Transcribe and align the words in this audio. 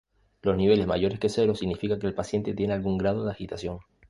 Los 0.41 0.57
niveles 0.57 0.87
mayores 0.87 1.19
que 1.19 1.29
cero 1.29 1.53
significa 1.53 1.99
que 1.99 2.07
el 2.07 2.15
paciente 2.15 2.55
tiene 2.55 2.73
algún 2.73 2.97
grado 2.97 3.23
de 3.23 3.29
agitación. 3.33 3.81